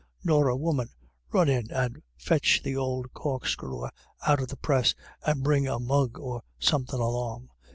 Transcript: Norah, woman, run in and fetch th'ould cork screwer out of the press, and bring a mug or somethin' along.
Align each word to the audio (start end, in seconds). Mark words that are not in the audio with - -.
Norah, 0.23 0.55
woman, 0.57 0.89
run 1.31 1.47
in 1.47 1.69
and 1.69 2.01
fetch 2.17 2.63
th'ould 2.63 3.13
cork 3.13 3.45
screwer 3.45 3.91
out 4.25 4.41
of 4.41 4.47
the 4.47 4.57
press, 4.57 4.95
and 5.27 5.43
bring 5.43 5.67
a 5.67 5.77
mug 5.77 6.17
or 6.17 6.41
somethin' 6.57 6.99
along. 6.99 7.49